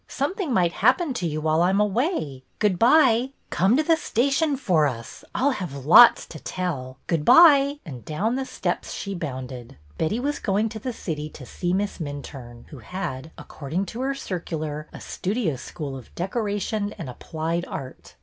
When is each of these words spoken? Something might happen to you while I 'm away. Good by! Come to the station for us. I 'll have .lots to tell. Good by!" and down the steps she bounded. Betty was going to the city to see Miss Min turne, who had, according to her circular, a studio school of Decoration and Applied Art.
Something 0.07 0.51
might 0.51 0.71
happen 0.73 1.13
to 1.13 1.27
you 1.27 1.41
while 1.41 1.61
I 1.61 1.69
'm 1.69 1.79
away. 1.79 2.43
Good 2.57 2.79
by! 2.79 3.33
Come 3.51 3.77
to 3.77 3.83
the 3.83 3.95
station 3.95 4.57
for 4.57 4.87
us. 4.87 5.23
I 5.35 5.43
'll 5.45 5.51
have 5.51 5.85
.lots 5.85 6.25
to 6.29 6.39
tell. 6.39 6.97
Good 7.05 7.23
by!" 7.23 7.75
and 7.85 8.03
down 8.03 8.33
the 8.33 8.45
steps 8.47 8.93
she 8.95 9.13
bounded. 9.13 9.77
Betty 9.99 10.19
was 10.19 10.39
going 10.39 10.69
to 10.69 10.79
the 10.79 10.91
city 10.91 11.29
to 11.29 11.45
see 11.45 11.71
Miss 11.71 11.99
Min 11.99 12.23
turne, 12.23 12.65
who 12.69 12.79
had, 12.79 13.29
according 13.37 13.85
to 13.93 14.01
her 14.01 14.15
circular, 14.15 14.87
a 14.91 14.99
studio 14.99 15.55
school 15.55 15.95
of 15.95 16.15
Decoration 16.15 16.93
and 16.97 17.07
Applied 17.07 17.65
Art. 17.67 18.15